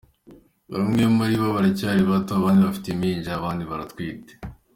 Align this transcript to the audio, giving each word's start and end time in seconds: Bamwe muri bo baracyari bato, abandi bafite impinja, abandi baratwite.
Bamwe 0.71 1.03
muri 1.15 1.33
bo 1.41 1.47
baracyari 1.55 2.01
bato, 2.11 2.31
abandi 2.35 2.61
bafite 2.67 2.87
impinja, 2.91 3.31
abandi 3.33 3.63
baratwite. 3.69 4.31